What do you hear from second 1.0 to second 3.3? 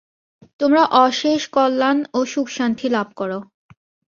অশেষ কল্যাণ ও সুখশান্তি লাভ